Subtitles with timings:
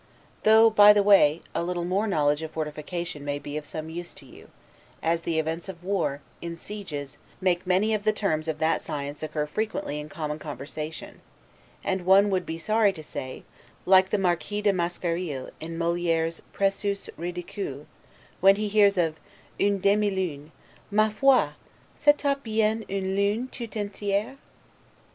[0.41, 4.15] Though, by the way, a little more knowledge of fortification may be of some use
[4.15, 4.49] to you;
[5.03, 9.21] as the events of war, in sieges, make many of the terms, of that science
[9.21, 11.21] occur frequently in common conversation;
[11.83, 13.43] and one would be sorry to say,
[13.85, 17.85] like the Marquis de Mascarille in Moliere's 'Precieuses Ridicules',
[18.39, 19.19] when he hears of
[19.59, 20.51] 'une demie lune,
[20.89, 21.49] Ma foi!
[21.95, 24.37] c'etoit bien une lune toute entiere'.